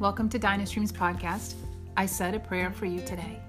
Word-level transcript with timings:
Welcome 0.00 0.28
to 0.28 0.38
Dynastreams 0.38 0.92
podcast. 0.92 1.54
I 1.96 2.06
said 2.06 2.32
a 2.36 2.38
prayer 2.38 2.70
for 2.70 2.86
you 2.86 3.00
today. 3.00 3.40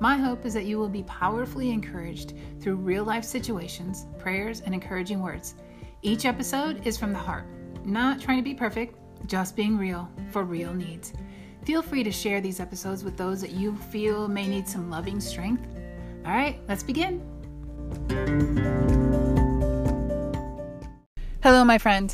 My 0.00 0.16
hope 0.16 0.44
is 0.44 0.52
that 0.54 0.64
you 0.64 0.76
will 0.76 0.88
be 0.88 1.04
powerfully 1.04 1.70
encouraged 1.70 2.34
through 2.60 2.74
real 2.76 3.04
life 3.04 3.22
situations, 3.22 4.06
prayers, 4.18 4.60
and 4.62 4.74
encouraging 4.74 5.22
words. 5.22 5.54
Each 6.02 6.24
episode 6.24 6.84
is 6.84 6.98
from 6.98 7.12
the 7.12 7.18
heart, 7.20 7.44
not 7.84 8.20
trying 8.20 8.38
to 8.38 8.42
be 8.42 8.54
perfect, 8.54 8.98
just 9.28 9.54
being 9.54 9.78
real 9.78 10.10
for 10.32 10.42
real 10.42 10.74
needs. 10.74 11.12
Feel 11.64 11.80
free 11.80 12.02
to 12.02 12.10
share 12.10 12.40
these 12.40 12.58
episodes 12.58 13.04
with 13.04 13.16
those 13.16 13.40
that 13.40 13.52
you 13.52 13.76
feel 13.76 14.26
may 14.26 14.48
need 14.48 14.66
some 14.66 14.90
loving 14.90 15.20
strength. 15.20 15.64
All 16.26 16.32
right, 16.32 16.58
let's 16.66 16.82
begin. 16.82 17.22
Hello, 21.40 21.64
my 21.64 21.78
friend. 21.78 22.12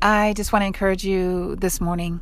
I 0.00 0.34
just 0.36 0.52
want 0.52 0.62
to 0.62 0.66
encourage 0.66 1.04
you 1.04 1.56
this 1.56 1.80
morning, 1.80 2.20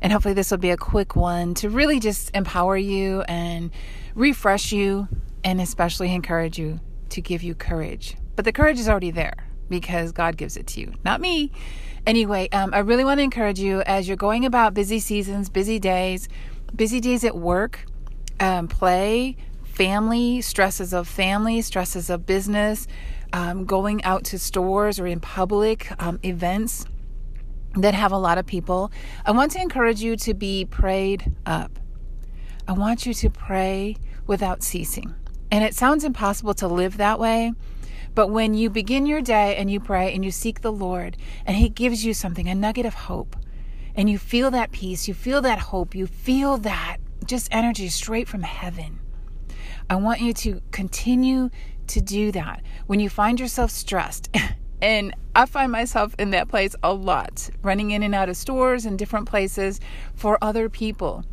and 0.00 0.12
hopefully, 0.12 0.34
this 0.34 0.50
will 0.50 0.58
be 0.58 0.70
a 0.70 0.76
quick 0.76 1.16
one 1.16 1.54
to 1.54 1.68
really 1.68 2.00
just 2.00 2.34
empower 2.34 2.76
you 2.76 3.22
and 3.22 3.70
refresh 4.14 4.72
you, 4.72 5.08
and 5.44 5.60
especially 5.60 6.12
encourage 6.14 6.58
you 6.58 6.80
to 7.10 7.20
give 7.20 7.42
you 7.42 7.54
courage. 7.54 8.16
But 8.36 8.44
the 8.44 8.52
courage 8.52 8.78
is 8.78 8.88
already 8.88 9.10
there 9.10 9.48
because 9.68 10.12
God 10.12 10.36
gives 10.36 10.56
it 10.56 10.66
to 10.68 10.80
you, 10.80 10.92
not 11.04 11.20
me. 11.20 11.50
Anyway, 12.06 12.48
um, 12.50 12.72
I 12.72 12.78
really 12.78 13.04
want 13.04 13.18
to 13.18 13.22
encourage 13.22 13.60
you 13.60 13.82
as 13.82 14.08
you're 14.08 14.16
going 14.16 14.44
about 14.44 14.74
busy 14.74 14.98
seasons, 14.98 15.48
busy 15.48 15.78
days, 15.78 16.28
busy 16.74 17.00
days 17.00 17.24
at 17.24 17.36
work, 17.36 17.84
um, 18.40 18.68
play, 18.68 19.36
family, 19.64 20.40
stresses 20.40 20.92
of 20.92 21.06
family, 21.06 21.60
stresses 21.60 22.08
of 22.08 22.24
business, 22.24 22.86
um, 23.32 23.64
going 23.64 24.02
out 24.04 24.24
to 24.24 24.38
stores 24.38 24.98
or 24.98 25.06
in 25.06 25.20
public 25.20 25.90
um, 26.02 26.18
events 26.24 26.86
that 27.74 27.94
have 27.94 28.12
a 28.12 28.18
lot 28.18 28.38
of 28.38 28.46
people, 28.46 28.90
I 29.24 29.30
want 29.32 29.52
to 29.52 29.60
encourage 29.60 30.00
you 30.00 30.16
to 30.16 30.34
be 30.34 30.64
prayed 30.64 31.32
up. 31.46 31.78
I 32.66 32.72
want 32.72 33.06
you 33.06 33.14
to 33.14 33.30
pray 33.30 33.96
without 34.26 34.62
ceasing. 34.62 35.14
And 35.50 35.64
it 35.64 35.74
sounds 35.74 36.04
impossible 36.04 36.54
to 36.54 36.68
live 36.68 36.96
that 36.98 37.18
way, 37.18 37.52
but 38.14 38.28
when 38.28 38.54
you 38.54 38.68
begin 38.68 39.06
your 39.06 39.22
day 39.22 39.56
and 39.56 39.70
you 39.70 39.80
pray 39.80 40.12
and 40.14 40.24
you 40.24 40.30
seek 40.30 40.60
the 40.60 40.72
Lord 40.72 41.16
and 41.46 41.56
He 41.56 41.68
gives 41.68 42.04
you 42.04 42.12
something, 42.12 42.48
a 42.48 42.54
nugget 42.54 42.84
of 42.84 42.94
hope, 42.94 43.36
and 43.94 44.10
you 44.10 44.18
feel 44.18 44.50
that 44.50 44.72
peace, 44.72 45.08
you 45.08 45.14
feel 45.14 45.40
that 45.42 45.58
hope, 45.58 45.94
you 45.94 46.06
feel 46.06 46.56
that 46.58 46.98
just 47.24 47.48
energy 47.50 47.88
straight 47.88 48.28
from 48.28 48.42
heaven. 48.42 49.00
I 49.90 49.96
want 49.96 50.20
you 50.20 50.32
to 50.34 50.60
continue 50.70 51.50
to 51.88 52.00
do 52.00 52.30
that. 52.32 52.62
When 52.86 53.00
you 53.00 53.08
find 53.08 53.40
yourself 53.40 53.70
stressed, 53.70 54.28
And 54.80 55.14
I 55.34 55.46
find 55.46 55.72
myself 55.72 56.14
in 56.18 56.30
that 56.30 56.48
place 56.48 56.74
a 56.82 56.92
lot, 56.92 57.50
running 57.62 57.90
in 57.90 58.02
and 58.02 58.14
out 58.14 58.28
of 58.28 58.36
stores 58.36 58.84
and 58.86 58.98
different 58.98 59.28
places 59.28 59.80
for 60.14 60.38
other 60.42 60.68
people. 60.68 61.24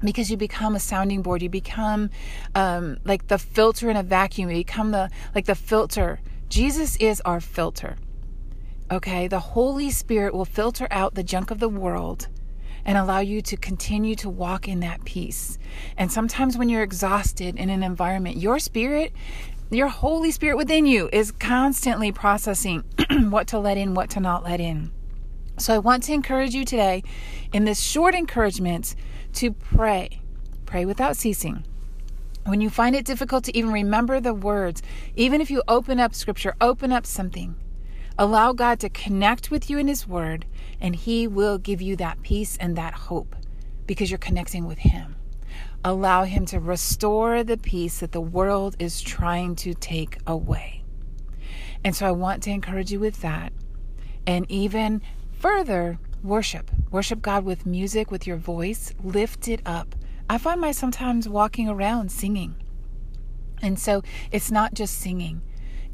Because 0.00 0.30
you 0.30 0.36
become 0.36 0.74
a 0.74 0.80
sounding 0.80 1.22
board, 1.22 1.42
you 1.42 1.48
become 1.48 2.10
um, 2.54 2.98
like 3.04 3.28
the 3.28 3.38
filter 3.38 3.88
in 3.88 3.96
a 3.96 4.02
vacuum. 4.02 4.50
You 4.50 4.56
become 4.56 4.90
the 4.90 5.10
like 5.34 5.46
the 5.46 5.54
filter. 5.54 6.20
Jesus 6.48 6.96
is 6.96 7.20
our 7.22 7.40
filter. 7.40 7.96
Okay, 8.90 9.28
the 9.28 9.38
Holy 9.38 9.90
Spirit 9.90 10.34
will 10.34 10.44
filter 10.44 10.88
out 10.90 11.14
the 11.14 11.22
junk 11.22 11.50
of 11.50 11.60
the 11.60 11.68
world 11.68 12.28
and 12.84 12.98
allow 12.98 13.20
you 13.20 13.40
to 13.42 13.56
continue 13.56 14.14
to 14.16 14.28
walk 14.28 14.68
in 14.68 14.80
that 14.80 15.04
peace. 15.04 15.58
And 15.96 16.10
sometimes 16.10 16.58
when 16.58 16.68
you're 16.68 16.82
exhausted 16.82 17.56
in 17.56 17.70
an 17.70 17.82
environment, 17.82 18.36
your 18.36 18.58
spirit 18.58 19.12
your 19.74 19.88
Holy 19.88 20.30
Spirit 20.30 20.56
within 20.56 20.84
you 20.84 21.08
is 21.12 21.32
constantly 21.32 22.12
processing 22.12 22.84
what 23.30 23.46
to 23.48 23.58
let 23.58 23.78
in, 23.78 23.94
what 23.94 24.10
to 24.10 24.20
not 24.20 24.44
let 24.44 24.60
in. 24.60 24.90
So 25.58 25.74
I 25.74 25.78
want 25.78 26.02
to 26.04 26.12
encourage 26.12 26.54
you 26.54 26.64
today 26.64 27.02
in 27.52 27.64
this 27.64 27.80
short 27.80 28.14
encouragement 28.14 28.94
to 29.34 29.52
pray. 29.52 30.20
Pray 30.66 30.84
without 30.84 31.16
ceasing. 31.16 31.64
When 32.44 32.60
you 32.60 32.68
find 32.68 32.94
it 32.94 33.06
difficult 33.06 33.44
to 33.44 33.56
even 33.56 33.72
remember 33.72 34.20
the 34.20 34.34
words, 34.34 34.82
even 35.16 35.40
if 35.40 35.50
you 35.50 35.62
open 35.68 36.00
up 36.00 36.14
scripture, 36.14 36.54
open 36.60 36.92
up 36.92 37.06
something. 37.06 37.54
Allow 38.18 38.52
God 38.52 38.78
to 38.80 38.90
connect 38.90 39.50
with 39.50 39.70
you 39.70 39.78
in 39.78 39.88
His 39.88 40.06
Word, 40.06 40.44
and 40.80 40.94
He 40.94 41.26
will 41.26 41.56
give 41.56 41.80
you 41.80 41.96
that 41.96 42.22
peace 42.22 42.58
and 42.58 42.76
that 42.76 42.92
hope 42.92 43.36
because 43.86 44.10
you're 44.10 44.18
connecting 44.18 44.66
with 44.66 44.78
Him 44.78 45.16
allow 45.84 46.24
Him 46.24 46.46
to 46.46 46.60
restore 46.60 47.44
the 47.44 47.56
peace 47.56 48.00
that 48.00 48.12
the 48.12 48.20
world 48.20 48.76
is 48.78 49.00
trying 49.00 49.56
to 49.56 49.74
take 49.74 50.18
away. 50.26 50.84
And 51.84 51.96
so 51.96 52.06
I 52.06 52.12
want 52.12 52.42
to 52.44 52.50
encourage 52.50 52.92
you 52.92 53.00
with 53.00 53.20
that. 53.22 53.52
And 54.26 54.48
even 54.50 55.02
further, 55.32 55.98
worship. 56.22 56.70
Worship 56.90 57.20
God 57.20 57.44
with 57.44 57.66
music, 57.66 58.10
with 58.10 58.26
your 58.26 58.36
voice. 58.36 58.92
Lift 59.02 59.48
it 59.48 59.60
up. 59.66 59.94
I 60.30 60.38
find 60.38 60.60
myself 60.60 60.80
sometimes 60.80 61.28
walking 61.28 61.68
around 61.68 62.12
singing. 62.12 62.54
And 63.60 63.78
so 63.78 64.02
it's 64.30 64.50
not 64.50 64.74
just 64.74 64.98
singing, 64.98 65.42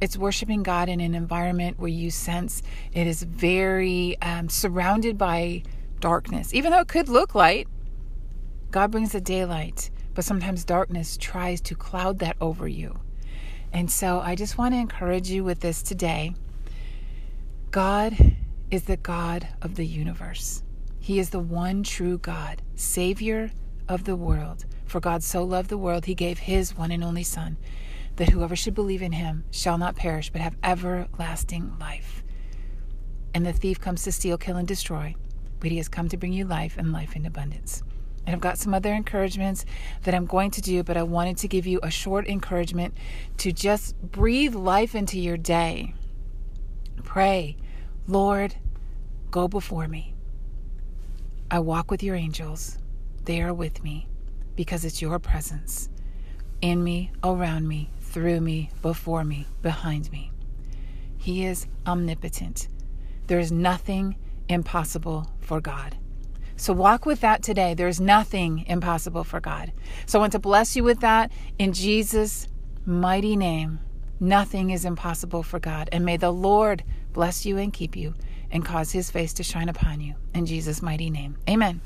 it's 0.00 0.16
worshiping 0.16 0.62
God 0.62 0.88
in 0.88 1.00
an 1.00 1.15
environment 1.15 1.78
where 1.78 1.91
you 1.91 2.10
sense 2.10 2.62
it 2.93 3.06
is 3.06 3.22
very 3.22 4.16
um, 4.22 4.49
surrounded 4.49 5.19
by 5.19 5.65
darkness, 6.00 6.55
even 6.55 6.70
though 6.70 6.81
it 6.81 6.88
could 6.88 7.09
look 7.09 7.34
light. 7.34 7.69
God 8.71 8.91
brings 8.91 9.12
the 9.12 9.21
daylight, 9.21 9.91
but 10.15 10.25
sometimes 10.25 10.65
darkness 10.65 11.17
tries 11.17 11.61
to 11.62 11.75
cloud 11.75 12.19
that 12.19 12.37
over 12.41 12.69
you. 12.69 13.01
And 13.73 13.91
so 13.91 14.21
I 14.21 14.34
just 14.34 14.59
want 14.59 14.75
to 14.75 14.79
encourage 14.79 15.31
you 15.31 15.45
with 15.45 15.61
this 15.61 15.83
today. 15.83 16.34
God 17.71 18.37
is 18.71 18.84
the 18.84 18.97
God 18.97 19.49
of 19.62 19.75
the 19.77 19.87
universe. 19.87 20.62
He 21.01 21.19
is 21.19 21.31
the 21.31 21.41
one 21.41 21.83
true 21.83 22.19
God, 22.19 22.61
Savior 22.75 23.51
of 23.89 24.05
the 24.05 24.17
world. 24.17 24.67
For 24.85 25.00
God 25.00 25.23
so 25.23 25.45
loved 25.45 25.71
the 25.71 25.79
world, 25.79 26.05
he 26.05 26.15
gave 26.15 26.39
his 26.39 26.77
one 26.77 26.91
and 26.91 27.05
only 27.05 27.23
Son, 27.23 27.56
that 28.17 28.31
whoever 28.31 28.56
should 28.56 28.75
believe 28.75 29.03
in 29.03 29.12
him 29.12 29.45
shall 29.50 29.79
not 29.79 29.97
perish, 29.97 30.31
but 30.31 30.43
have 30.43 30.56
everlasting 30.62 31.75
life. 31.79 32.23
And 33.33 33.47
the 33.47 33.53
thief 33.53 33.81
comes 33.81 34.03
to 34.03 34.12
steal, 34.12 34.37
kill, 34.37 34.56
and 34.56 34.69
destroy, 34.69 35.15
but 35.61 35.71
he 35.71 35.77
has 35.79 35.89
come 35.89 36.09
to 36.09 36.17
bring 36.17 36.33
you 36.33 36.45
life 36.45 36.77
and 36.77 36.93
life 36.93 37.17
in 37.17 37.25
abundance. 37.25 37.83
And 38.28 38.34
I've 38.34 38.43
got 38.43 38.59
some 38.59 38.75
other 38.75 38.93
encouragements 38.93 39.65
that 40.03 40.15
I'm 40.15 40.27
going 40.27 40.50
to 40.50 40.61
do, 40.61 40.83
but 40.83 40.99
I 40.99 41.03
wanted 41.03 41.39
to 41.39 41.49
give 41.49 41.66
you 41.66 41.81
a 41.83 41.91
short 41.91 42.28
encouragement 42.28 42.93
to 43.39 43.53
just 43.53 43.99
breathe 44.03 44.55
life 44.55 44.94
into 44.94 45.19
your 45.19 45.39
day. 45.39 45.94
Pray, 47.05 47.56
Lord, 48.06 48.55
go 49.31 49.49
before 49.49 49.88
me. 49.88 50.12
I 51.50 51.61
walk 51.61 51.91
with 51.91 52.03
your 52.03 52.17
angels. 52.17 52.77
They 53.25 53.41
are 53.41 53.55
with 53.55 53.83
me 53.83 54.06
because 54.56 54.84
it's 54.84 55.00
your 55.00 55.19
presence 55.19 55.88
in 56.61 56.84
me, 56.84 57.11
around 57.25 57.67
me, 57.67 57.88
through 57.99 58.43
me, 58.43 58.69
before 58.83 59.25
me, 59.25 59.47
behind 59.62 60.12
me. 60.12 60.33
He 61.17 61.47
is 61.47 61.67
omnipotent. 61.87 62.69
There 63.27 63.38
is 63.38 63.50
nothing 63.50 64.17
impossible 64.50 65.33
for 65.41 65.62
God. 65.62 65.97
So 66.59 66.73
walk 66.73 67.07
with 67.07 67.21
that 67.21 67.43
today. 67.43 67.75
There's 67.75 68.01
nothing 68.01 68.65
impossible 68.67 69.23
for 69.23 69.41
God. 69.41 69.73
So 70.07 70.19
I 70.19 70.21
want 70.21 70.33
to 70.33 70.41
bless 70.41 70.75
you 70.75 70.83
with 70.83 71.01
that 71.01 71.31
in 71.59 71.73
Jesus' 71.73 72.49
mighty 72.85 73.37
name. 73.37 73.79
Nothing 74.19 74.71
is 74.71 74.85
impossible 74.85 75.45
for 75.45 75.61
God. 75.61 75.89
And 75.93 76.05
may 76.05 76.17
the 76.17 76.33
Lord 76.33 76.83
bless 77.13 77.47
you 77.47 77.59
and 77.59 77.73
keep 77.73 77.97
you 77.97 78.15
and 78.51 78.65
cause 78.65 78.91
his 78.91 79.09
face 79.09 79.33
to 79.35 79.45
shine 79.45 79.69
upon 79.69 80.01
you. 80.01 80.17
In 80.35 80.47
Jesus' 80.47 80.83
mighty 80.83 81.11
name. 81.11 81.37
Amen. 81.49 81.81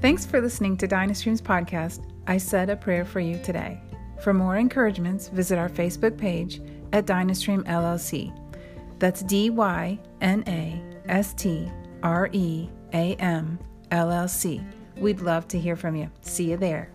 Thanks 0.00 0.26
for 0.26 0.40
listening 0.40 0.76
to 0.78 0.88
Dynastreams 0.88 1.40
podcast. 1.40 2.04
I 2.26 2.38
said 2.38 2.68
a 2.68 2.76
prayer 2.76 3.04
for 3.04 3.20
you 3.20 3.38
today. 3.44 3.80
For 4.22 4.34
more 4.34 4.56
encouragements, 4.56 5.28
visit 5.28 5.56
our 5.56 5.68
Facebook 5.68 6.18
page 6.18 6.60
at 6.92 7.06
Dynastream 7.06 7.62
LLC. 7.64 8.34
That's 9.00 9.22
D 9.22 9.50
Y 9.50 9.98
N 10.20 10.44
A 10.46 10.80
S 11.08 11.32
T 11.32 11.68
R 12.02 12.28
E 12.32 12.68
A 12.92 13.14
M 13.16 13.58
L 13.90 14.10
L 14.12 14.28
C. 14.28 14.60
We'd 14.96 15.20
love 15.20 15.48
to 15.48 15.58
hear 15.58 15.74
from 15.74 15.96
you. 15.96 16.10
See 16.20 16.50
you 16.50 16.58
there. 16.58 16.90